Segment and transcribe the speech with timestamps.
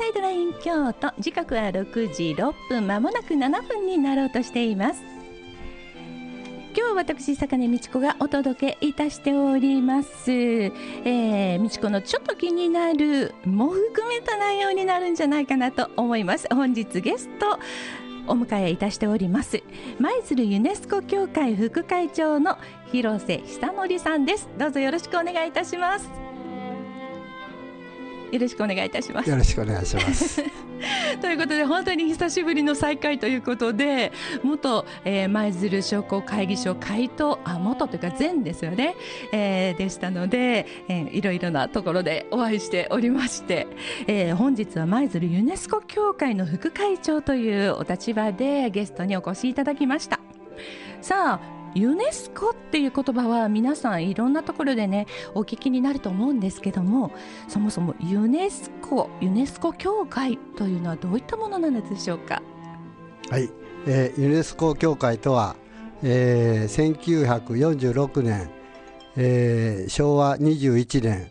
[0.00, 5.02] サイドライン京都時刻は6時6分まもなく7分になろうとしています。
[6.74, 16.48] 今日私坂根美智子がお届けいたしております、えー、美智子のちょっと気になるも含めた内容になるんじゃないかなと思います。
[16.50, 17.58] 本日ゲスト
[18.26, 19.62] お迎えいたしております。
[19.98, 22.56] 舞鶴ユネスコ協会副会長の
[22.90, 24.48] 広瀬久則さんです。
[24.56, 26.19] どうぞよろしくお願いいたします。
[28.32, 29.30] よろしくお願いいたします。
[29.30, 30.42] よろしくお願いします。
[31.20, 34.12] ということで本当に久しぶりの再会ということで
[34.42, 38.94] 元え舞、鶴商工会議所会頭あ元というか前ですよね、
[39.32, 43.66] えー、でしたので、えー、いろいろなところでお会いしておりまして、
[44.06, 50.20] えー、本日は舞鶴ユネスコ協会の副会長というお立場でゲストにお越しいただきました。
[51.02, 57.12] さあユネスコっていう言葉は皆さんいろんなところでねお聞きになると思うんですけども
[57.48, 62.42] そもそもユネスコユネスコ協会というのはどういったものなんでしょうか？
[63.30, 63.48] はい、
[63.86, 65.56] えー、ユネスコ協会とは、
[66.02, 68.50] えー、1946年、
[69.16, 71.30] えー、昭和21年、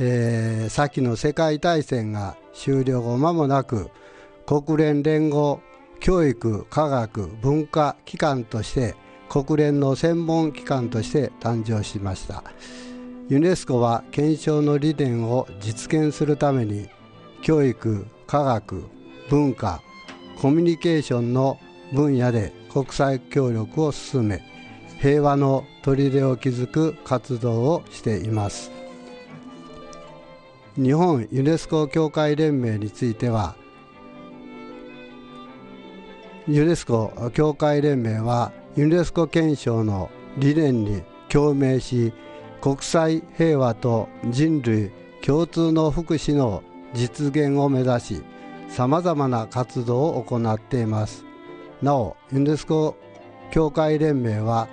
[0.00, 3.90] えー、先の世界大戦が終了後間もなく
[4.46, 5.60] 国連連合
[6.00, 8.96] 教育科学文化機関として
[9.30, 12.42] 国連の専門機関として誕生しました。
[13.28, 16.88] ユネスコは検証の理念を実現するために
[17.42, 18.82] 教育科学
[19.28, 19.80] 文化
[20.40, 21.60] コミュニケーションの
[21.92, 24.42] 分野で国際協力を進め
[24.98, 28.72] 平和の砦を築く活動をしています。
[30.74, 33.54] 日本ユネスコ協会連盟については
[36.48, 42.12] ユネスコ協会連盟はユネスコ憲章の理念に共鳴し
[42.60, 44.92] 国際平和と人類
[45.22, 46.62] 共通の福祉の
[46.94, 48.22] 実現を目指し
[48.68, 51.24] さまざまな活動を行っています。
[51.82, 52.96] なおユネスコ
[53.50, 54.68] 協会連盟は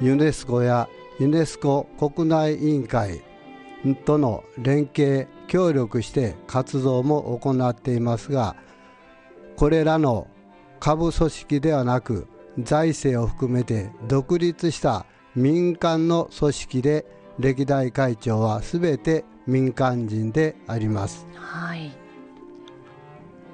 [0.00, 0.88] ユネスコや
[1.18, 3.22] ユネスコ国内委員会
[4.04, 8.56] との連携協力して活動も行っていますが
[9.56, 10.28] これらの
[10.80, 12.26] 下部組織ではなく
[12.58, 17.06] 財政を含めて独立した民間の組織で
[17.38, 21.92] 歴代会長は全て民間人であります、はい、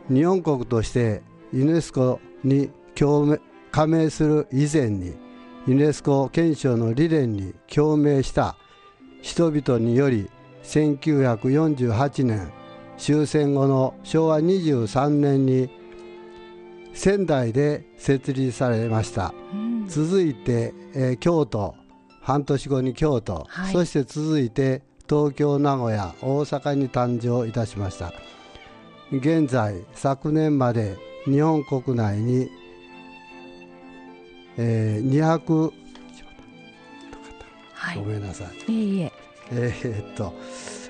[0.08, 2.70] 日本国としてユネスコに
[3.70, 5.14] 加盟する以前に
[5.66, 8.56] ユネスコ憲章の理念に共鳴した
[9.22, 10.30] 人々により
[10.62, 12.52] 1948年
[12.98, 15.70] 終戦後の昭和23年に
[16.94, 21.74] 仙台で設立されました、うん、続いて、えー、京都
[22.20, 28.12] 半年後に京都、はい、そして続いて東京名古屋大阪に誕生いたしました
[29.12, 32.48] 現在昨年まで日本国内に、
[34.56, 35.72] えー、200
[37.82, 38.72] はい、ごめんなさい。
[38.72, 39.12] いえいえ。
[39.50, 40.32] えー、っと、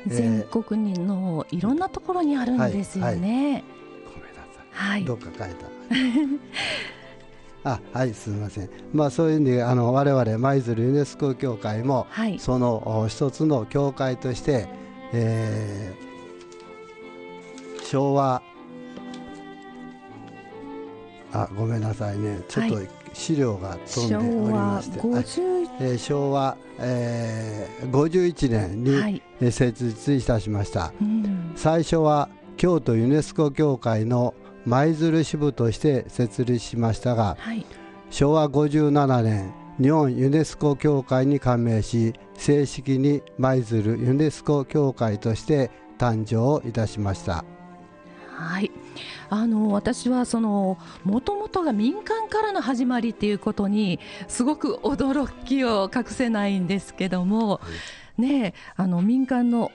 [0.07, 3.45] 全国のいろんなところにあるんですよね。
[3.45, 3.65] はいはい、
[4.05, 4.91] ごめんなさい。
[4.91, 5.82] はい、どっか書いた。
[7.65, 14.67] あはいすみません、まあ、そういうふうにあの我々舞鶴ユネスコ協会も、はい、その一つの協会として、
[15.13, 18.43] えー、昭和
[21.33, 22.43] あごめんなさいね。
[22.47, 25.25] ちょっと資料が飛んでおりまして、はい、
[25.81, 34.35] えー、昭和、えー、51年に、設立いたしました、うん、最初は京都ユネスコ協会の
[34.67, 37.67] 舞鶴支部として設立しましたが、はい、
[38.11, 47.45] 昭和57年日本ユネスコ協会に加盟し正式に舞鶴ユネスコ協会として誕生いたしました。
[48.29, 48.71] はい。
[49.31, 53.99] あの私はそのもともとが民間からの始まりっていうことに
[54.29, 57.61] すごく驚きを隠せないんですけども、
[58.19, 59.71] ね、あの民間の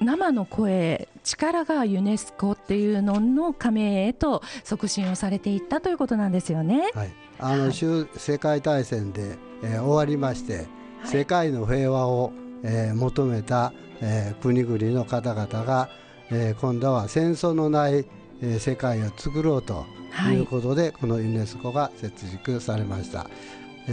[0.00, 6.90] 生の声力がユネスコっていうのの加盟へと促進をされていったということなんですよね。
[6.94, 10.66] はい、あの、はい、世界大戦で、えー、終わりまして、はい、
[11.08, 12.32] 世界の平和を、
[12.62, 15.90] えー、求めた、えー、国々の方々が、
[16.30, 18.06] えー、今度は戦争のない、
[18.42, 19.84] えー、世界を作ろうと
[20.32, 20.36] い。
[20.36, 23.26] うことで、はい、このユネスコが設立されました。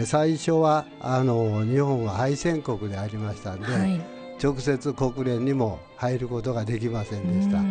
[0.06, 7.62] 最初はあの日本は敗戦国でありましたんで、はい直接国連にも入ることができませんでした。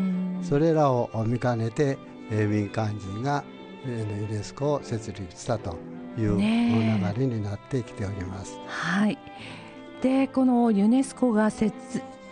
[0.46, 1.98] それらを見かねて、
[2.30, 3.44] えー、民間人が、
[3.84, 5.76] えー、ユネスコを設立したと
[6.18, 8.58] いう流れになってきております。
[8.66, 9.18] はい。
[10.02, 11.72] でこのユネスコが設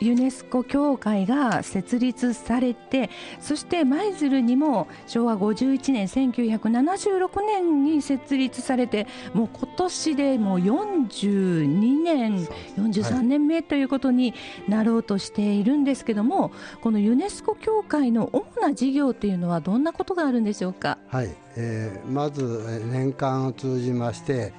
[0.04, 3.10] ユネスコ協会が設立されて
[3.40, 12.46] そして舞鶴にも昭和51年1976年に設立されてもう今年でもう42年
[12.76, 14.34] 43年目ということに
[14.68, 20.98] なろうとしているんですけども、このユネスコ協会の主な事業というのはどんなことがあるんでしょうか？
[21.08, 24.52] はい、えー、まず年間を通じまして、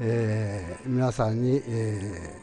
[0.00, 2.39] えー、皆さんに、えー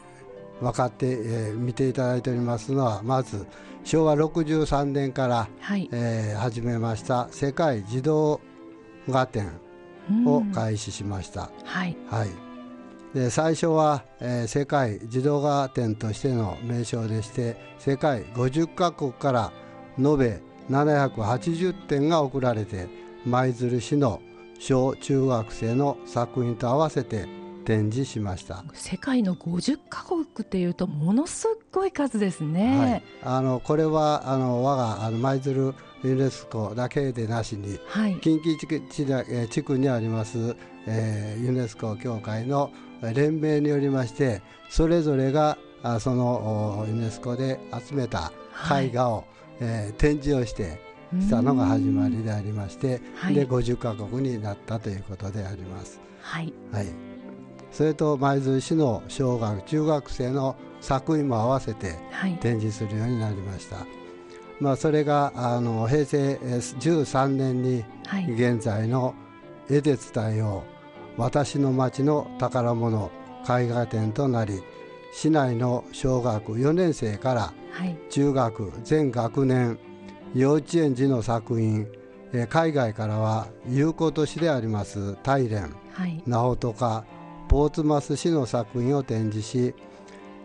[0.60, 3.46] 分かって、えー、見ていただいておりますのはまず
[3.84, 8.40] 昭和63年から、はい、えー、始めました世界児童
[9.08, 9.60] 画展
[10.26, 11.50] を開始しました。
[11.64, 12.28] はい、はい、
[13.14, 19.52] で最初は、えー、世界児童画展としての名称でして世界50カ国から
[19.98, 20.40] 延べ
[20.70, 22.88] 780点が贈られて
[23.24, 24.20] 舞鶴市の
[24.58, 27.26] 小中学生の作品と合わせて
[27.68, 28.64] 展示しました。
[28.72, 38.80] 世界の50カ国っていうとものすごい数ですね、はい、あのこれはあの我があの舞鶴ユネスコだけでなしに、はい、近畿地区
[39.50, 40.56] 地区にあります、
[40.86, 42.70] えー、ユネスコ協会の
[43.02, 44.40] 連盟によりまして
[44.70, 48.32] それぞれがあそのユネスコで集めた
[48.80, 49.24] 絵画を、はい、
[49.60, 50.80] えー、展示をして
[51.20, 56.00] したのが始まりでありまして、はい、で50カ国になったということであります。
[56.22, 57.07] はい、はい
[57.70, 61.96] それと舞鶴市の小学中学生の作品も合わせて
[62.40, 63.86] 展示するようになりました、はい、
[64.60, 67.84] まあ、それがあの平成13年に
[68.34, 69.14] 現在の
[69.68, 70.64] 絵で伝えよ
[71.16, 73.10] う私の町の宝物
[73.44, 74.62] 絵画展となり
[75.12, 77.52] 市内の小学4年生から
[78.10, 79.78] 中学全学年
[80.34, 81.86] 幼稚園児の作品
[82.48, 87.04] 海外からは有効都市であります大連、はい、直人か
[87.48, 89.74] ポーツマス市の作品を展示し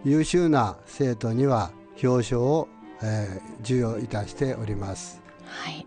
[0.05, 1.71] 優秀な生徒には
[2.01, 2.69] 表彰を、
[3.01, 5.21] えー、授与いたしております。
[5.45, 5.85] はい。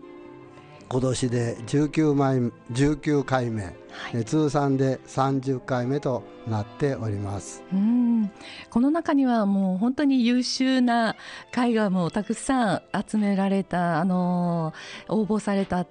[0.89, 2.37] 今年で 19, 枚
[2.71, 7.63] 19回目、はい、通算で30回目となっております。
[7.73, 8.31] うん。
[8.69, 11.15] この中にはもう本当に優秀な
[11.51, 15.85] 絵画もたくさん集められた、あのー、応募された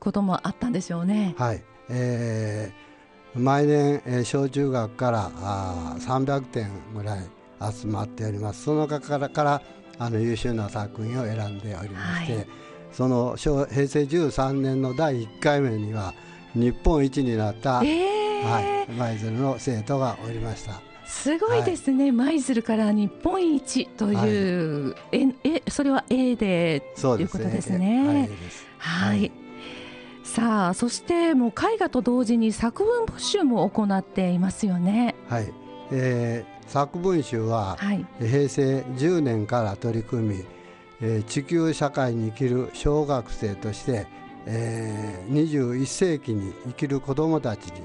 [0.00, 1.34] こともあったんでしょうね。
[1.38, 2.93] はい、えー
[3.34, 7.24] 毎年、えー、小中学からあ300点ぐらい
[7.72, 8.64] 集まっております。
[8.64, 9.62] その中からから
[9.98, 12.46] あの優秀な作品を選んでおりまして、はい、
[12.92, 16.14] その平成13年の第1回目には
[16.54, 20.80] 日本一になった、えー、はい、舞鶴の生徒がおりました。
[21.06, 28.28] すごいですね、舞、鶴から日本一という、はい、ええそれは A でということですね。
[28.78, 29.43] はい、はい
[30.34, 35.14] さあそしてもう絵画と同時に作文募集も行っていますよね。
[35.28, 35.52] はい、
[35.92, 40.44] えー、作文集は、はい、平成10年から取り組み、
[41.00, 44.08] えー、地球社会に生きる小学生として、
[44.46, 47.80] えー、21世紀に生きる子どもたちに、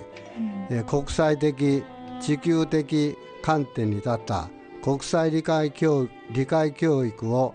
[0.72, 1.84] うん、えー、国際的
[2.19, 4.50] 地球的観点に立った
[4.81, 7.54] 国際理解教理解教育を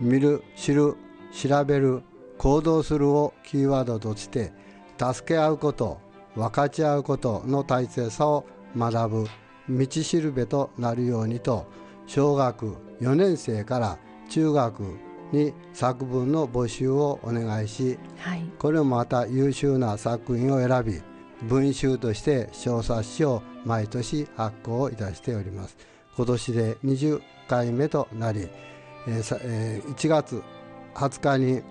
[0.00, 0.96] 見る知る
[1.32, 2.02] 調べる
[2.38, 4.52] 行動するをキーワードとして
[4.98, 5.98] 助け合うこと
[6.34, 8.44] 分かち合うことの大切さを
[8.76, 9.28] 学ぶ
[9.68, 11.66] 道しるべとなるようにと
[12.06, 14.82] 小学4年生から中学
[15.32, 21.02] に作文の募集をお願いし、はい、これもまた優秀な作品を選び
[21.46, 25.76] 文集として小冊子を毎年発行いたしております。
[26.16, 28.48] 今年で20回目となり、
[29.08, 30.42] えー、1月
[30.94, 31.62] 20日に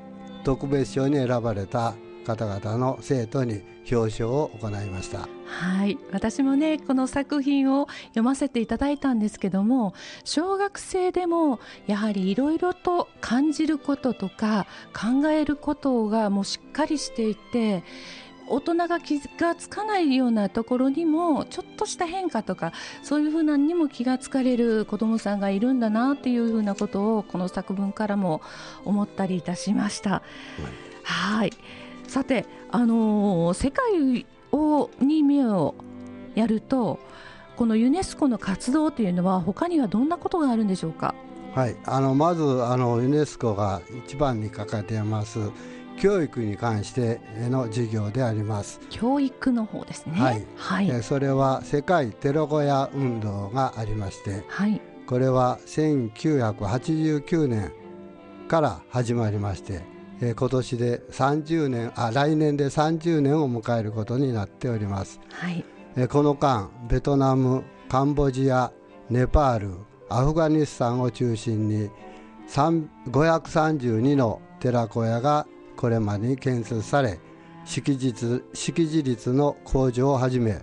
[0.43, 5.27] 特別賞に選ばれた方々の生徒に表彰を行いました。
[5.45, 5.97] はい。
[6.12, 17.83] 私もねこの作品を読ませていただいたんですけども小学生でもやはりいろいろと感じることとか考えることがもうしっかりしていて
[18.47, 28.41] 大人が気がつかないようなところにもちょっとした変化とかそういうふうなにも気がつかれる子どもさんがいるんだなっていうふうなことをこの作文からも
[28.85, 30.21] 思ったりいたしました。
[31.03, 31.51] はい
[32.07, 35.73] さて、あのー、世界をに目を
[36.35, 37.00] やると
[37.55, 41.15] このユネスコの活動というのは他にはどんなことがあるんでしょうか？
[41.55, 45.39] はい、あのまずあのユネスコが一番に掲げています
[45.97, 48.79] 教育に関しての授業であります。
[48.89, 50.13] 教育の方ですね。
[50.19, 57.71] はい、はい、それは世界テロ小屋運動がありまして、はい、これは1989年
[58.47, 59.81] から始まりまして
[60.21, 68.71] え今年で30年あ来年で30年を迎えることになっております、はい、えこの間ベトナムカンボジア
[69.09, 69.75] ネパール
[70.09, 71.89] アフガニスタンを中心に
[72.47, 77.19] 532の寺子屋がこれまでに建設され
[77.65, 78.13] 識字
[78.53, 80.61] 識字率の向上をはじめ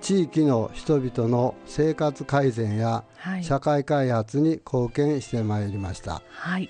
[0.00, 3.04] 地域の人々の生活改善や
[3.42, 6.68] 社会開発に貢献してまいりました、はい、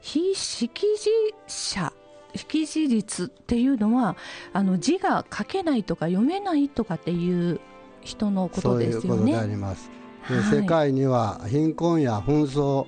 [0.00, 1.10] 非識字
[1.46, 1.92] 者
[2.36, 4.16] 識字率っていうのは
[4.52, 7.60] あの字が書けないとか読めないとかっていう
[8.02, 9.08] 人のことですよね。
[9.08, 9.90] そういうことであります。
[10.22, 12.86] はい、世界には貧困や紛争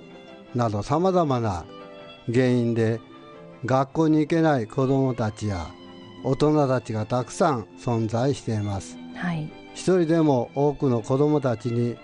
[0.54, 1.64] などさまざまな
[2.32, 3.00] 原因で
[3.64, 5.68] 学校に行けない子どもたちや
[6.24, 8.96] 大人たちがたくさん存在しています。
[9.14, 11.96] はい、一人でも多くの子どもたちに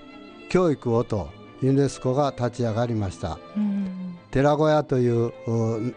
[0.48, 1.28] 教育をと
[1.62, 3.38] ユネスコが立ち上がりました、
[4.30, 5.32] 寺小屋という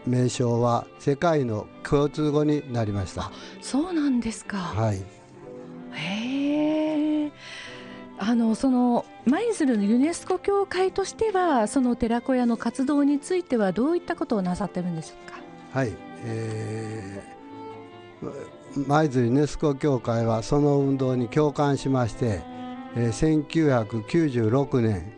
[0.06, 3.30] 名称は世界の共通語になりました。
[3.60, 4.56] そうなんですか。
[4.56, 5.02] はい。
[5.92, 7.32] へえ
[8.18, 15.39] あのその舞鶴のユネスコ協会としてはその寺子屋の活動についてはどういったことをなさってるんでしょうか？
[15.72, 15.92] はい、
[16.24, 22.42] えー、舞鶴ユネスコ協会はその運動に共感しまして、
[22.96, 25.12] えー、1996年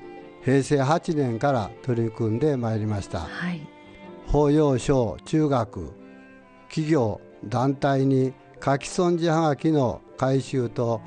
[0.44, 3.66] 平成8年から取り組んでまいりました、はい、
[4.26, 5.94] 法要小中学
[6.68, 11.00] 企業団体に書き損じはがきの回収と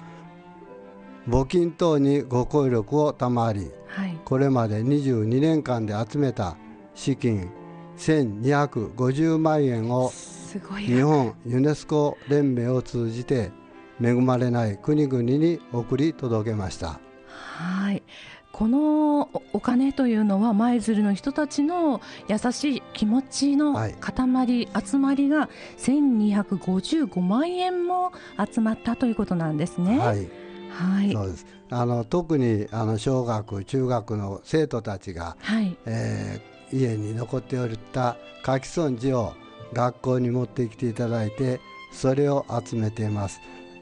[1.27, 6.57] 募金等にご協力を賜り、はい、これまで22年間で集めた
[6.95, 7.51] 資金
[7.97, 10.11] 1250万円を
[10.77, 13.51] 日本ユネスコ連盟を通じて
[14.01, 16.99] 恵まれない国々に送り届けました。
[17.27, 18.03] はい。
[18.55, 21.99] このお金というのは舞鶴の人たちの
[22.29, 28.13] 優しい気持ちの塊、はい、集まりが1255万円も
[28.49, 29.99] 集まったということなんですね。
[29.99, 30.29] はい、
[30.69, 31.45] はい、そうです。
[31.69, 35.77] あの特にあの小学中学の生徒たちが、はい。
[35.85, 39.33] えー、家に残っておった書き損じを
[39.73, 41.59] 学校に持ってきていただいて
[41.91, 43.39] それを集めています、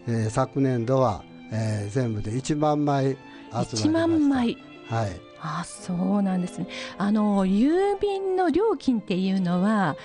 [0.07, 3.89] えー、昨年度は、えー、全部で1万枚集まりました。
[3.89, 4.57] 1万枚。
[4.89, 5.33] はい。
[5.45, 6.67] あそうなんですね。
[6.97, 9.97] あの郵便の料金っていうのは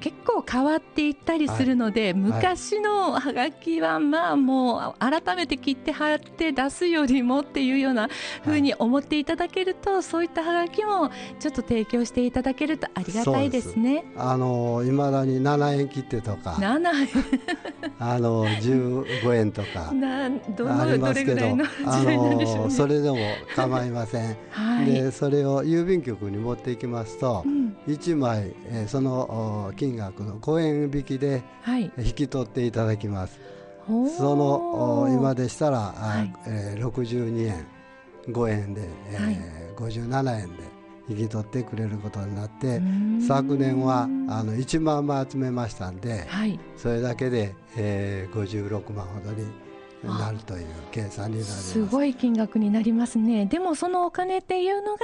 [0.00, 8.08] 結構変わっていったりするので、はい、昔のはがきはまあもう改めて切って貼って出すよりもっていうような
[8.42, 14.04] ふうに思っていただけると、はい、そういったはがきもちょっと提供していただけるとありがたいですね。
[14.16, 16.52] すあのいまだに7円切手とか。
[16.52, 17.08] 7円。
[17.98, 19.92] あの15円とか。
[20.80, 23.16] ありますけどあのそれでも
[23.54, 24.36] 構いません。
[24.50, 31.42] はい、でそれを郵便局に持っていきますと、うん、1枚、えー、その金金額の5円引きで
[31.98, 33.40] 引き取っていただきます、
[33.88, 37.66] はい、その今でしたら、はい、えー、62円
[38.28, 39.36] 5円で、えーはい、
[39.92, 40.62] 57円で
[41.08, 42.80] 引き取ってくれることになって
[43.26, 49.44] 昨年はあの1万枚集めましたんで、はい、それだけで、えー、56万ほどに
[50.04, 51.72] なるという計算になります。
[51.72, 53.46] すごい金額になりますね。
[53.46, 55.00] でもそのお金っていうのが、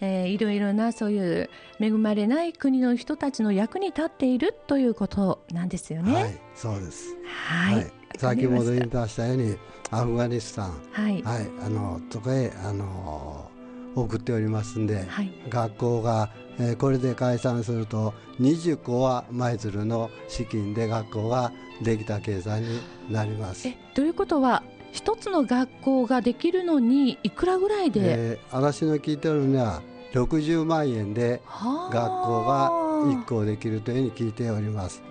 [0.00, 6.14] えー、いろいろなそういう恵まれない国の人たちの役に立っているということなんですよね。
[6.14, 7.16] はい、そうです。
[7.26, 7.74] はい。
[7.76, 9.56] はい、先ほど言いましたように
[9.90, 13.50] アフガニスタン、はい、はい、あのとかへあの
[13.94, 21.52] 送っておりますんで、はい、学校が、えー、これで解散すると20個は舞鶴の資金で学校が
[21.82, 22.80] できた計算に
[23.10, 23.68] なります。
[23.68, 31.42] えということは一つの学校ができるのにいくらぐらいで、えー、私の聞いてるには60万円で
[31.90, 35.02] 学校が1校できるというふうに聞いております。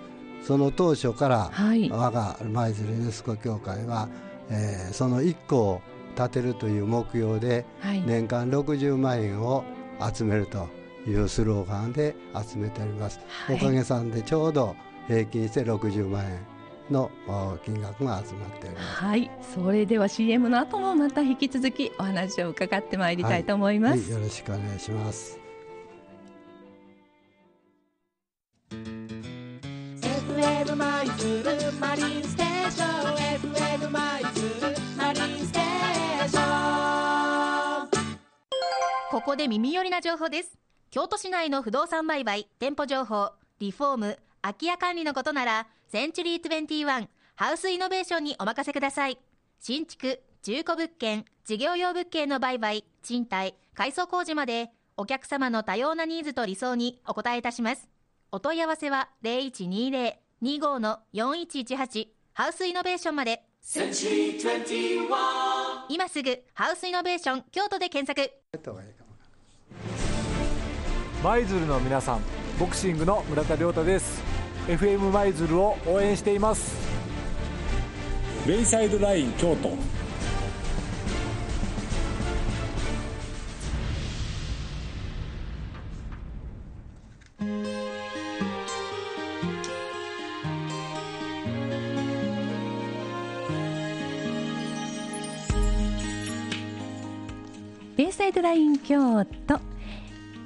[0.44, 4.08] その当初から、はい、我が舞鶴ユネスコ協会は、
[4.50, 5.82] えー、その1校を
[6.18, 9.64] 建てるという目標で、はい、年間60万円を
[10.14, 10.68] 集めると
[11.08, 13.20] いうスローガンで集めております。
[13.28, 14.76] はい、おかげさんでちょうど
[15.08, 16.40] 平均して60万円
[16.90, 17.12] の
[17.64, 18.88] 金額が集まっております。
[19.04, 23.98] はい、それでは CM の後もまた引き続きお話を伺ってまいりたいと思います。
[23.98, 25.40] はいはい、よろしくお願いします。
[30.32, 31.44] FM 舞鶴
[31.80, 34.28] マリンステーション FM マリン
[34.76, 34.87] ス
[39.28, 40.58] ここで耳寄りな情報です
[40.90, 49.18] 京都市内の不動産売買店舗情報リフォーム空き家管理のことならセンチュリー21ハウスイノベーションにお任せください。
[49.60, 57.90] 新築、中古物件、事業用物件の売買、賃貸、改装工事までお客様の多様なニーズと理想にお答えいたします。
[58.32, 63.44] お問い合わせは0120-25-4118ハウスイノベーションまで。
[65.90, 68.32] 今すぐハウスイノベーション京都で検索。
[71.24, 72.22] 舞鶴の皆さん
[72.60, 74.22] ボクシングの村田亮太です。
[74.68, 76.76] FM 舞鶴を応援しています。
[78.48, 79.78] ベイサイドライン京都。
[97.98, 99.56] ベイサイドライン京都。
[99.56, 99.60] 今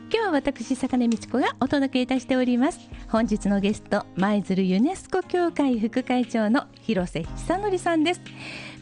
[0.10, 2.80] 日は私坂根道子がお届けいたしております。
[3.10, 8.22] 本日のゲスト舞鶴ユネスコ協会副会長の広瀬久則さんです。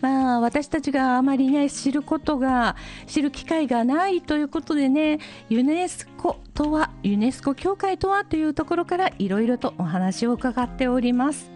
[0.02, 2.76] まあ私たちがあまりね知ることが
[3.08, 5.18] 知る機会がないということでね
[5.50, 11.50] ユネスコとはユネスコ協会とはというところからいろいろとお話を伺っております。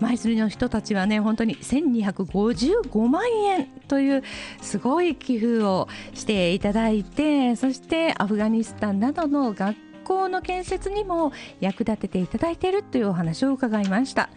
[0.00, 4.22] 舞鶴の人たちはね本当に1255万円という
[4.60, 14.28] すごい寄付をしていただいてそしてアフガニスタンなどの学校の建設にも役立てていただいているというお話を伺いました。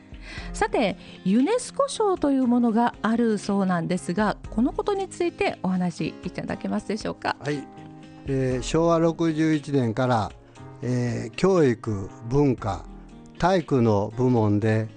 [0.51, 7.37] さてユネスコ賞というものがあるそうなんですがこのことについてお話しいただけますでしょうか？
[7.39, 7.65] はい、
[8.27, 10.31] えー昭和61年から、
[10.81, 12.85] えー教育文化
[13.39, 14.89] 体育の部門で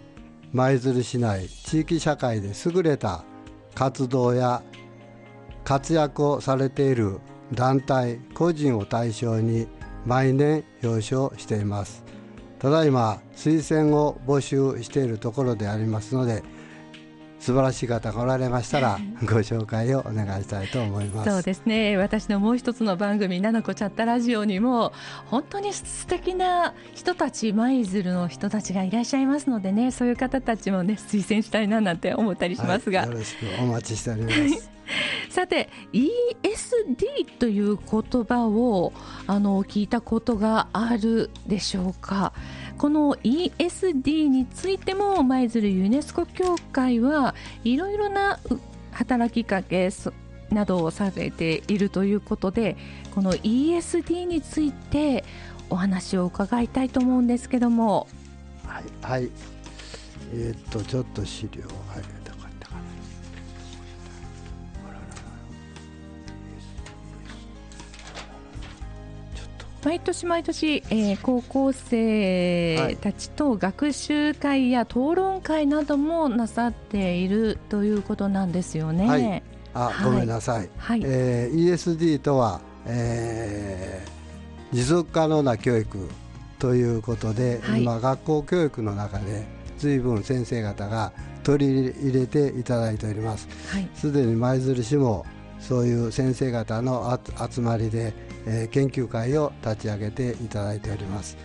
[0.52, 3.24] 舞鶴市内地域社会で優れた
[3.74, 4.62] 活動や
[5.62, 7.20] 活躍をされている
[7.54, 9.68] 団体個人を対象に
[10.04, 12.04] 毎年表彰しています。
[12.58, 16.42] ただいま推薦を募集しているところでありますので
[17.40, 21.30] 素晴らしい方がおられましたらご紹介をお願いしたいと思います。
[21.30, 21.96] そうですね。
[21.96, 24.92] 私のもう一つの番組「ななこチャットラジオ」にも
[25.26, 34.70] 本当に素敵な人たち舞鶴の人たちがいらっしゃいますのでねそういう方たちもね推薦したいななんて思ったりしますが、はい、よろしくお待ちしております。
[35.30, 38.92] さて ESD という言葉を
[39.26, 42.32] あの聞いたことがあるでしょうか？
[42.80, 48.40] この ESD についても舞鶴ユネスコ協会はいろいろな
[48.90, 49.90] 働きかけ
[50.48, 52.78] などをされているということで
[53.14, 55.26] この ESD について
[55.68, 58.08] お話を伺いたいと思うんですけども。
[58.64, 59.30] はい、はい、
[60.32, 61.64] えーっとちょっと資料。
[61.64, 61.68] は
[62.00, 62.19] い。
[69.84, 79.06] 毎年毎年、えー高校生たちと学習会や討論会などもなさっているということなんですよね。
[79.08, 79.42] はい。
[79.72, 80.04] あ、はい。
[80.04, 81.02] ごめんなさい、はい。
[81.04, 84.20] えー ESD とは、えー
[84.72, 86.08] 持続可能な教育
[86.60, 87.82] ということで、はい。
[87.82, 89.46] 今学校教育の中で
[89.78, 91.12] 随分先生方が
[91.42, 93.48] 取り入れていただいております。
[93.72, 93.88] はい。
[93.94, 95.24] すでに舞鶴市も
[95.58, 97.18] そういう先生方のあ
[97.50, 98.12] 集まりで、
[98.46, 101.36] えー研究会を立ち上げていただいております。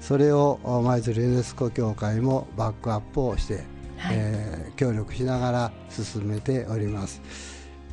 [0.00, 3.64] それをお舞鶴ユネスコ協会もバックアップをして、
[3.96, 4.16] はい。
[4.18, 7.20] えー協力しながら進めております、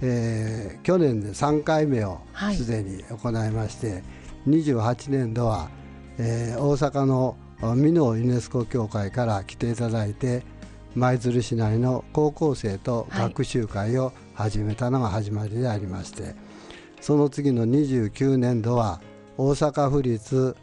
[0.02, 2.56] えー去年で3回目をはい。
[2.56, 4.04] すでに行いまして、
[4.48, 5.70] 28年度は、
[6.18, 7.36] えー大阪の
[7.76, 10.44] 美濃ユネスコ協会から来ていただいて
[10.94, 16.36] 舞鶴市内の高校生と学習会を始めたのが始まりでありまして、
[17.02, 19.02] その次の29年度は
[19.38, 20.56] 大阪府立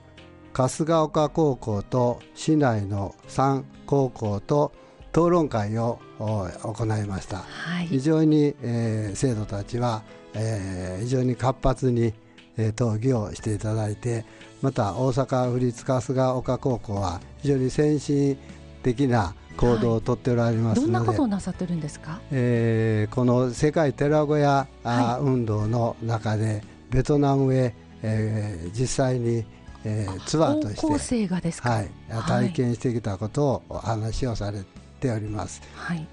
[0.53, 4.73] 春日丘高校と市内の3高校と
[5.11, 7.39] 討論会をお行いました。
[7.39, 10.03] はい非常に、えー生徒たちは、
[10.35, 12.15] えー非常に活発に、
[12.57, 14.25] えー討議をしていただいて
[14.63, 18.39] また大阪府立春日丘高校は非常に先進
[18.83, 22.21] 的な行動をとっておられますどんなので、ことをなさってるんですか？
[22.31, 29.45] えーこの世界寺小屋、は運動の中でベトナムへ、えー実際に、
[29.85, 31.71] えーツアーとして高校生がですか？
[31.71, 31.91] はい、
[32.27, 34.65] 体験してきたことをお話をされ
[35.01, 35.63] ております。
[35.75, 36.07] はい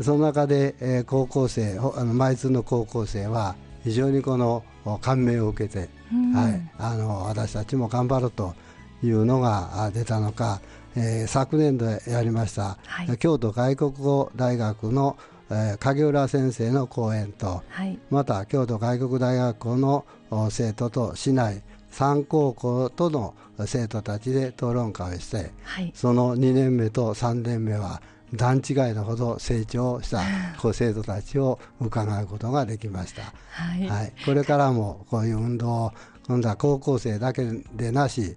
[0.00, 8.54] その中で、えー高校生ほあの舞鶴の高校生は非常にこのお感銘を受けて、うんはい、あの私たちも頑張ろうと
[9.02, 10.60] いうのがあ出たのか、
[10.98, 13.18] えー昨年度やりました、はい。
[13.18, 15.16] 京都外国語大学の、
[15.50, 17.98] えー影浦先生の講演とはい。
[18.10, 23.34] また京都外国大学校のお生徒と市内3高校との
[23.64, 25.92] 生徒たちで討論会をしてはい。
[25.94, 28.02] その2年目と3年目は
[28.34, 30.20] 段違いのほど成長した
[30.60, 33.88] こう生徒たちを伺うことができました、はい。
[33.88, 35.92] はい、これからもこういう運動を
[36.26, 38.36] 今度は高校生だけでなし、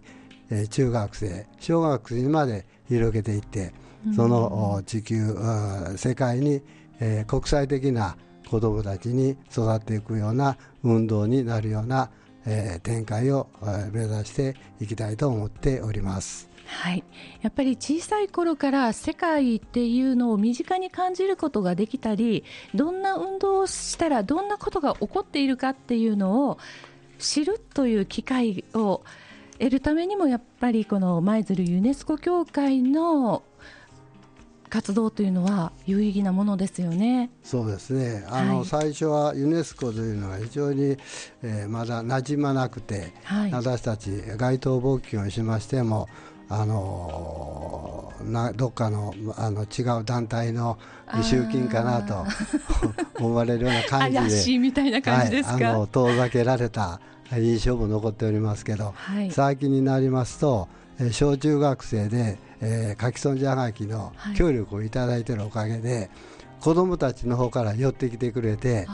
[0.51, 3.73] えー中学生小学生にまで広げていって
[4.15, 6.61] そのお地球うん世界に、
[6.99, 8.15] えー国際的な
[8.49, 12.11] 子どもたちに育っていくような運動になるような
[12.45, 13.47] えー、展開を
[13.91, 16.49] 目指していきたいと思っております。
[16.65, 17.03] はい、
[17.41, 26.59] やっぱり小さい頃から世界っていうのを身近に感じることができたりどんな運動をしたらどんなことが起こっているかっていうのを
[27.19, 29.03] 知るという機会を
[29.61, 33.43] 得るためにもやっぱりこの舞鶴ユネスコ協会の
[34.69, 37.29] 活動というのは有意義なものですよね。
[37.43, 38.25] そうですね。
[38.27, 40.97] あの、はい、最初はユネスコというのは非常に、
[41.43, 46.09] えー、まだ馴染まなくて、はい、私たち街頭募金をしましても。
[46.51, 50.77] あのなどっかのあの違う団体の
[51.23, 52.25] 集金かなと
[53.23, 54.57] 思われるような感じで。
[54.59, 56.99] みたいな感じですか、はい、あの遠ざけられた
[57.31, 60.67] 印象も残っておりますけど、はい、最近になりますと、
[60.99, 66.09] えー、小中学生で、えー、書き損じはがきの協力をいただいているおかげで、はい、
[66.59, 68.87] 子どもたちの方から寄ってきてくれて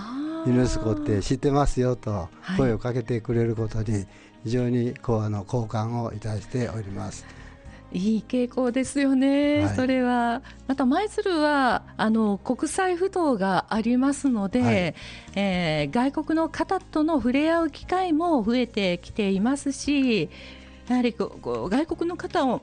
[0.46, 4.06] ユネスコって知ってますよと声をかけてくれることに
[4.44, 7.26] 非常にこうあの交換をいたしております。
[7.94, 10.42] いい傾向ですよね、はい、それは。
[10.68, 14.96] また舞鶴はあの国際不動がありますので、はい、
[15.36, 20.30] えー、外国の方との触れ合う機会も増えてきていますし、
[20.88, 22.62] やはりこう外国の方を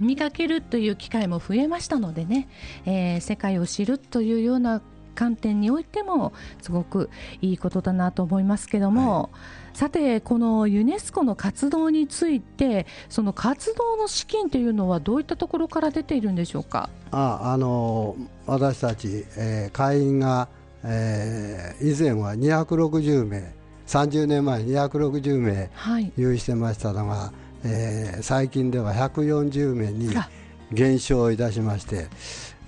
[0.00, 2.48] 見かけるという機会も増えましたのでね、
[2.84, 4.82] えー、世界を知るというような
[5.14, 9.32] 観点においてもすごくいいことだなと思いますけども、はい、
[9.74, 16.88] さて、このユネスコの活動についてその活動の資金というのはどういったところから出ているんでしょうか？
[17.10, 20.48] ああの私たち、えー、会員が、
[20.84, 23.52] えー、以前は260名
[23.86, 25.70] 30年前260名
[26.16, 27.32] 有してましたのが、は
[27.64, 30.14] い、えー、最近では140名に
[30.72, 32.06] 減少いたしまして、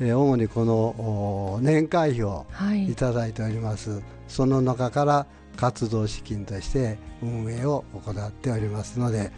[0.00, 2.46] えー、主にこの年会費を
[2.88, 2.94] い。
[2.94, 9.32] ただいております、はい、その中から活動資金として運営を行っておりますので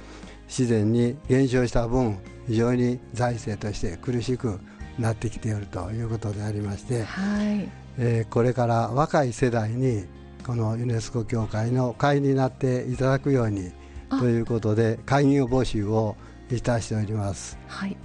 [0.49, 4.59] 自然に減少した分非常に財政として苦しく
[4.99, 10.05] なってきているということでありまして、はい、えー、これから若い世代に
[10.45, 13.71] このユネスコ協会の会員になっていただくように
[14.11, 16.17] ということで会員を募集を
[16.51, 17.59] いたしております。
[17.67, 17.97] はい、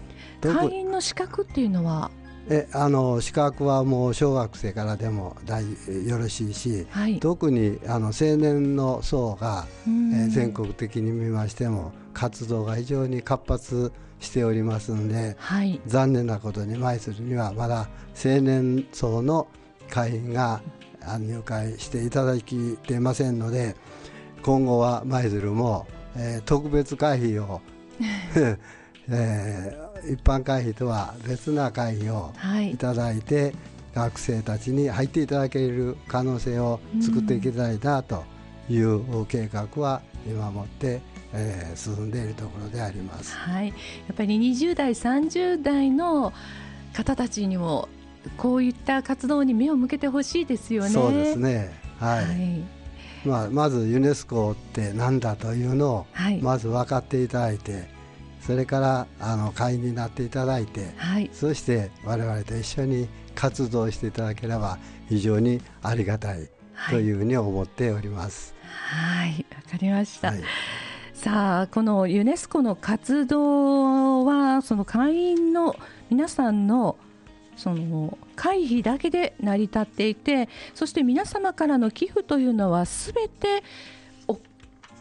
[0.41, 2.12] 会員の資格っていうのは
[2.49, 5.63] えあの資格はもう小学生からでも大
[6.06, 17.89] よろしいし、はい、特にあの青年の層が、えー、全国的に見ましても活動が非常に活発しておりますので、はい、残念なことに舞鶴にはまだ
[18.23, 19.47] 青年層の
[19.89, 20.62] 会員が
[21.19, 23.75] 入会していただきていませんので
[24.41, 27.62] 今後は舞鶴も、えー、特別会費を
[29.09, 32.77] えー、一般会費とは別な会費をい。
[32.77, 33.53] ただいて、はい、
[33.95, 38.23] 学生たちに入っていただける可能性を作っていきたいなと
[38.69, 41.01] いう計画は今もって、
[41.33, 43.73] えー、進んでいるところであります、はい、や
[44.13, 46.31] っぱり20代30代の
[46.93, 47.89] 方たちにも
[48.37, 50.89] こういった活動に目を向けてほしいですよね。
[50.89, 51.73] そうですね。
[51.99, 52.63] はい、はい。
[53.25, 56.05] まあ、まずユネスコって何だというのを
[56.41, 57.87] まず分かっていただいて、
[58.45, 64.77] それからあの会員になっていただいて、はい、そして我々と一緒に活動していただければ
[65.08, 66.49] 非常にありがたい
[66.89, 68.53] というふうに思っております。
[68.63, 70.41] はいわ、かりました、はい、
[71.13, 75.75] さあこのユネスコの活動はその会員の
[76.10, 76.97] 皆さんの
[77.56, 83.63] その会費だけで成り立っていてそして皆様からの寄付というのはすべて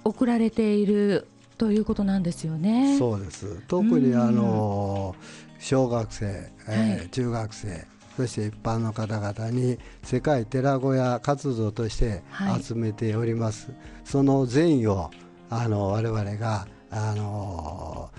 [0.05, 1.26] 送られている
[1.58, 2.98] ということなんですよね。
[2.98, 3.60] そうです。
[3.68, 5.14] 特にあの
[5.58, 7.86] 小学生、えー、はい、中学生
[8.16, 12.22] そして一般の方々に世界寺小屋活動として
[12.62, 15.10] 集めております、はい、その善意を
[15.48, 18.10] あの我々があの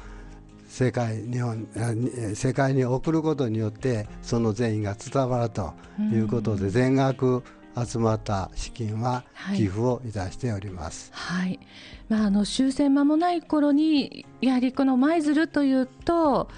[0.67, 1.67] 世界日本
[2.33, 5.73] 世界に送ることによってその善意が伝わると
[6.11, 7.43] いうことで全額
[7.75, 9.23] 集まった資金は
[9.55, 10.11] 寄付をい。
[10.11, 11.11] たしております。
[11.13, 11.59] はい、はい。
[12.09, 16.49] まあ、あの終戦間もない頃にやはりこの舞鶴というと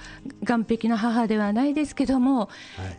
[0.46, 2.50] 岸壁の母ではないですけども、はい、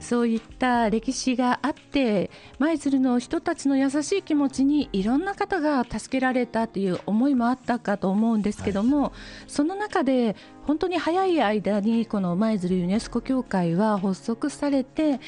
[0.00, 9.12] そういった歴史があって舞鶴の人たちの優しい気持ちにいろんな方が助けられたという思いもあったかと思うんですけども、はい、
[9.48, 15.20] その中で本当に早い間にこの舞鶴ユネスコ協会は発足されて、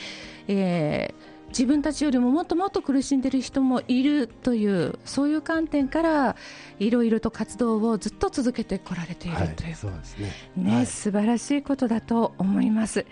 [0.46, 6.36] えー自分たちよりももっともっと苦しんでいる人もいるというそういう観点から
[6.78, 10.32] いろいろと活動をずっと続けてこられているという、はい、そうですね。
[10.56, 13.06] ね、はい、素晴らしいことだと思います、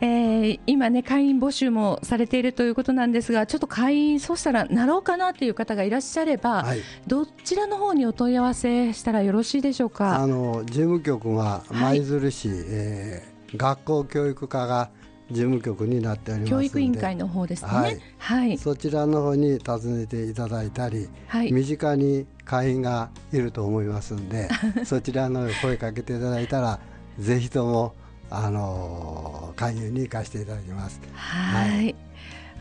[0.00, 10.16] えー、今ね会員募集もされているということなんですがちょっと会員そうしたらなろうかなという方がいらっしゃれば、はい、どちらの方にお問い合わせしたらよろしいでしょうか？
[10.16, 14.90] あの事務局は舞鶴市、はい、えー、学校教育課が
[15.30, 24.48] 事務局になっております教育委員会の方ですね、はい、はい、そちらの方に訪ねていただいたり、はい、身近に会員がいると思いますんで
[24.84, 26.80] そちらの声かけていただいたら
[27.18, 27.94] ぜひとも
[28.30, 31.00] あの勧誘に行かせていただきます。
[31.12, 31.96] はい、はい。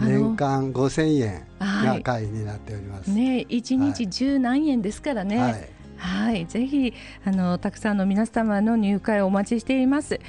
[0.01, 3.12] 年間5000円が会員になっております。
[3.12, 5.38] ね、1日十何円ですからね。
[5.38, 6.93] はいはい、ぜひ
[7.25, 10.19] あのたくさんの皆様の入会をお待ちしています、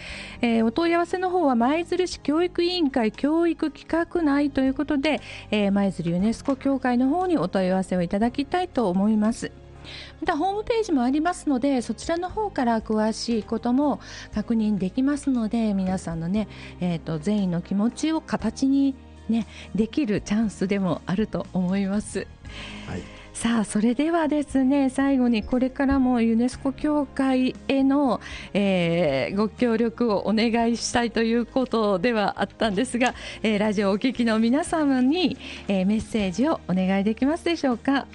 [0.43, 9.53] えー、お問い合わせの方は舞鶴市教育委員会教育企画内ということでえ舞、鶴ユネスコ協会の方にお問い合わせをいただきたいと思います。
[10.21, 14.01] またホームページもありますのでそちらの方から詳しいことも
[14.35, 16.49] 確認できますので皆さんのね、
[16.81, 18.95] えーと、善意の気持ちを形に、
[19.29, 22.27] ね、できるチャンスでもあると思います。
[22.87, 23.20] はい。
[23.33, 28.21] さあそれではですね最後にこれからもユネスコ協会への、
[28.53, 35.39] えー、ご協力をお願いしたいということではあったんですが、えー、ラジオお聞きの皆様に、
[35.69, 38.07] えー、メッセージをお願いできますでしょうか？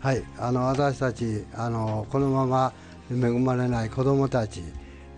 [0.00, 2.72] はいあの私たちあのこのまま
[3.10, 4.62] 恵まれない子どもたち、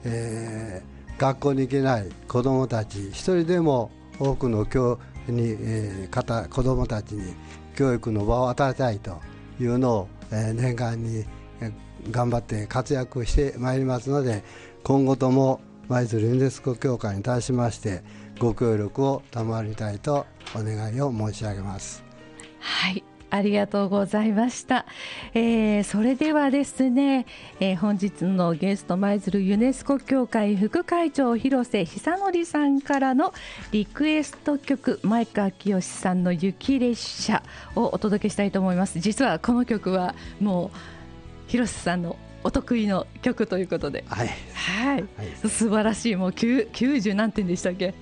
[0.02, 7.34] えー、学校に行けない子どもたち一人でも多くの教に、えー、方子どもたちに
[7.76, 9.20] 教育の場を与えたいと
[9.60, 11.24] いうのを、えー、念願に、
[11.60, 11.72] え、
[12.10, 14.42] 頑張って活躍してまいりますので
[14.82, 18.02] 今後とも舞鶴ユネスコ協会に対しまして
[18.38, 22.02] ご協力を賜りたいとお願いを申し上げます。
[22.60, 24.84] はいありがとうございました、
[25.32, 27.24] えー、それではですね、
[27.60, 33.32] えー、本日のゲスト舞鶴ユネスコ協会副会長広瀬久則さんからの
[33.70, 37.42] リクエスト曲前川清さんの雪列車
[37.74, 39.00] をお届けしたいと思います。
[39.00, 40.70] 実はこの曲はもう
[41.48, 45.04] 広瀬さんのお得意の曲ということで、はい、はい、
[45.48, 46.16] 素晴らしい。
[46.16, 47.94] もう90何点でしたっけ？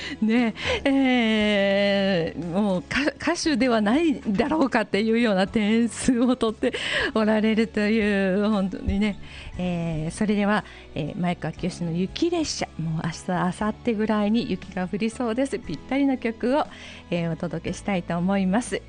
[0.22, 2.84] ねえー、もう
[3.20, 6.72] 歌手ではないだろうかっていうような点数を取って
[7.14, 9.18] おられるという本当にね、
[9.58, 15.58] えー、それでは、えー、前川清の雪列車もう明日明後日ぐらいに雪が降りそうです。
[15.58, 16.66] ぴったりの曲を、
[17.10, 18.82] えー、お届けしたいと思います。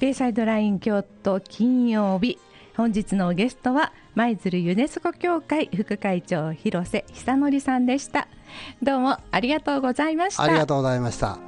[0.00, 2.38] ベイサイドライン京都金曜日。
[2.76, 8.26] 本日のゲストは舞鶴ユネスコ協会副会長広瀬久則さんでした。
[8.82, 10.42] どうもありがとうございました。
[10.42, 11.38] ありがとうございました。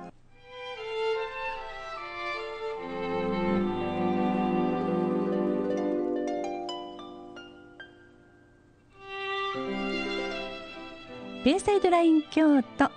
[11.44, 12.90] ベイサイドライン京都。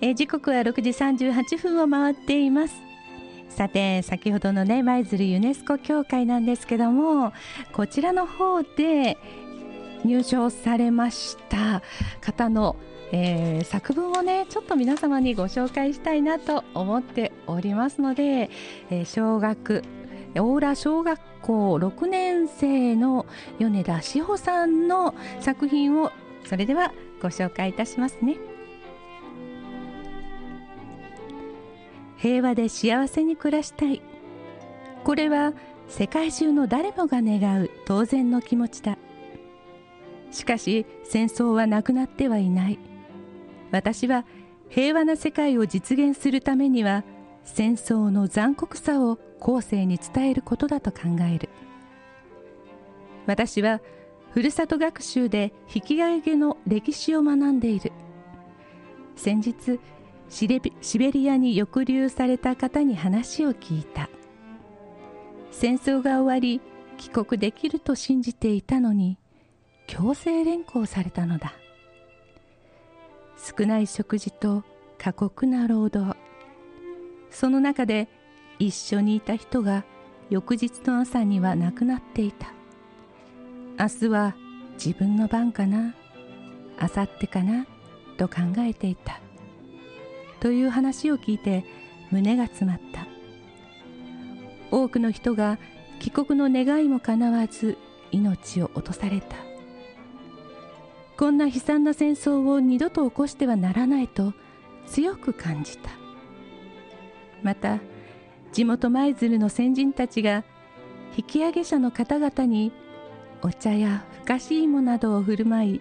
[0.00, 2.89] え時刻は6時38分を回っています
[3.50, 7.32] さて先ほどのね舞鶴ユネスコ協会なんですけども
[7.72, 9.18] こちらの方で
[10.04, 11.82] 入賞されました
[12.20, 12.76] 方の、
[13.12, 18.50] えー、作文をねちょっと皆様にご紹介したいなと思っておりますので、
[18.88, 19.82] えー、小学
[20.34, 23.26] 大浦小学校6年生の
[23.58, 26.12] 米田志保さんの作品を
[26.46, 28.49] それではご紹介いたしますね。
[32.20, 34.02] 平和で幸せに暮らしたい。
[35.04, 35.54] これは
[35.88, 38.98] 世界中の誰もが願う当然の気持ちだ。
[40.30, 42.78] しかし戦争はなくなってはいない。
[43.70, 44.26] 私は
[44.68, 47.04] 平和な世界を実現するためには
[47.44, 51.48] 戦争の残酷さを後世に伝えることだと考える。
[53.26, 53.80] 私は
[54.32, 57.92] ふるさと学習で引き上げの歴史を学んでいる。
[59.16, 59.80] 先日
[60.30, 64.08] シベリアに抑留された方に話を聞いた。
[65.50, 66.60] 戦争が終わり
[66.96, 69.18] 帰国できると信じていたのに
[69.86, 71.52] 強制連行されたのだ。
[73.36, 74.62] 少ない食事と
[74.98, 76.16] 過酷な労働。
[77.30, 78.08] その中で
[78.58, 79.84] 一緒にいた人が
[80.30, 82.52] 翌日の朝には亡くなっていた。
[83.78, 84.36] 明日は
[84.74, 85.94] 自分の番かな
[86.80, 87.66] 明後日かな
[88.16, 89.20] と考えていた。
[90.40, 91.64] という話を聞いて
[92.10, 93.06] 胸が詰まった。
[94.70, 95.58] 多くの人が
[95.98, 97.76] 帰国の願いも叶わず
[98.10, 99.36] 命を落とされた。
[101.16, 104.32] こんな悲惨な戦争を二度と起こしてはならないと
[104.86, 105.90] 強く感じた。
[107.42, 107.78] また
[108.52, 110.44] 地元舞鶴の先人たちが
[111.16, 112.72] 引き上げ者の方々に
[113.42, 115.80] お茶やふかし芋などを振る舞い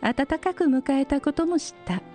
[0.00, 2.13] 温かく迎えたことも知った。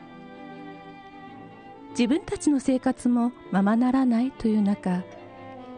[1.91, 5.03] 自分たちの生活もままならないという中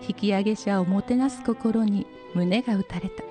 [0.08, 3.24] 引き上げ者をもてなす心に胸が打たれた。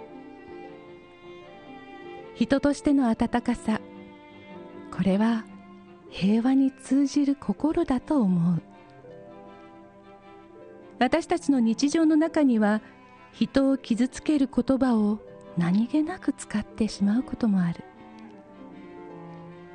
[2.35, 3.81] 人としての温かさ
[4.91, 5.45] これは
[6.09, 8.63] 平和に通じる心だと思う。
[10.99, 12.83] 私たちの日常の中には
[13.33, 15.19] 人を傷つける言葉を
[15.57, 17.85] 何気なく使ってしまうこともある。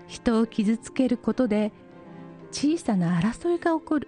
[0.08, 1.72] 人を傷つけることで
[2.56, 4.08] 小さな争いが起こる。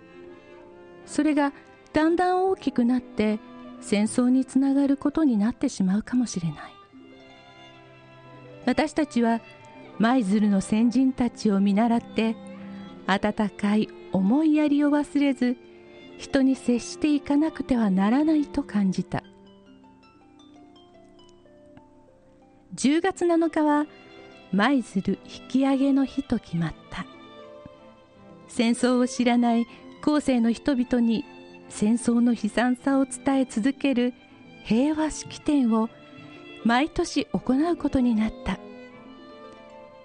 [1.06, 1.52] それが
[1.92, 3.40] だんだん大きくなって
[3.82, 6.58] 戦争につながることになってしまうかもしれない。
[8.66, 9.42] 私たちは
[10.00, 12.38] 舞鶴の先人たちを見習って
[13.06, 15.58] 温かい思いやりを忘れず
[16.18, 19.24] 人に接していかなくてはならないと感じた。
[22.76, 23.88] 10月7日は
[24.54, 27.17] 舞鶴引き上げの日と決まった。
[28.58, 29.68] 戦争を知らない
[30.02, 31.26] 後世の人々に
[31.70, 34.16] 戦争の悲惨さを伝え続ける
[34.64, 35.90] 平和式典を
[36.66, 38.58] 毎年行うことになった。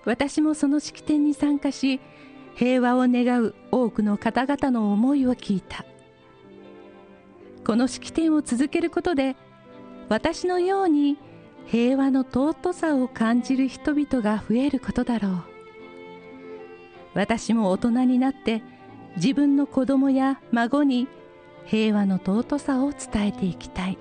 [0.05, 1.99] 私もその式典に参加し
[2.55, 5.87] 平和を願う多くの方々の思いを聞いた。
[7.65, 9.35] この式典を続けることで
[10.11, 11.17] 私のように
[11.69, 15.52] 平和の尊さを感じる人々が増えることだろう。
[17.15, 18.63] 私も大人になって
[19.17, 21.09] 自分の子供や孫に
[21.67, 23.99] 平和の尊さを伝えていきたい。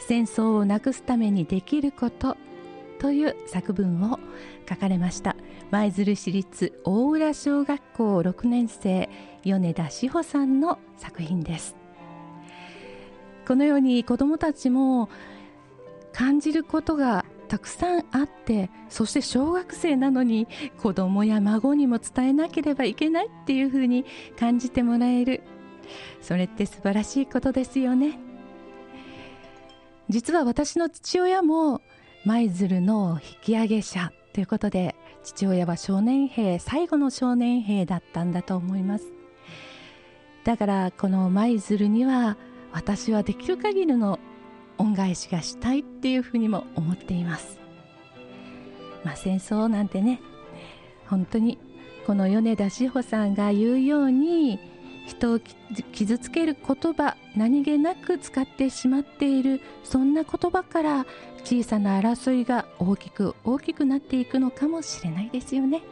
[0.00, 2.36] 戦争をなくすためにできること
[2.98, 4.18] という作文を
[4.68, 5.36] 書かれました。
[5.70, 9.08] 舞鶴市立大浦小学校6年生
[9.44, 11.76] 米田志保さんの作品です。
[13.46, 15.08] このように子どもたちも
[16.12, 24.06] 感じることがたくさんあってそして小学生なのに子供や孫にも伝えなければいけないっていうふうに
[24.40, 25.42] 感じてもらえる。
[26.22, 28.18] それって素晴らしいことですよね。
[30.08, 31.82] 実は私の父親も
[32.24, 39.12] 舞鶴の引き上げ者ということで父親は少年兵最後の少年兵だったんだと思います。
[40.44, 42.38] だからこの舞鶴には
[42.72, 44.18] 私はできる限りの
[44.82, 47.60] 恩返しがしたいっていうふうにも思っています。
[49.04, 50.20] まあ戦争なんてね
[51.08, 51.58] 本当に
[52.06, 54.58] この米田志保さんが言うように
[55.06, 55.40] 人を
[55.92, 61.06] 傷つける言葉何気なく使ってしまっているそんな言葉から
[61.44, 65.82] 小さな争いが大きく大きくなっていくのかもしれないですよね。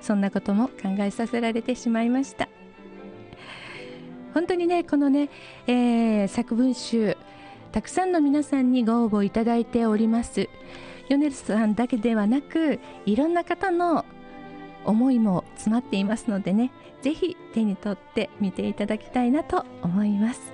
[0.00, 2.48] そんなことも考えさせられてしまいました。
[4.34, 5.30] 本当にねこのね、
[5.66, 7.16] えー、作文集
[7.74, 10.48] たくさんの皆さんにご応募いただいております。
[11.08, 14.04] 米津さんだけではなくいろんな方の
[14.84, 16.70] 思いも詰まっていますのでね
[17.02, 20.53] ぜひ手に取って見ていただきたいなと思います。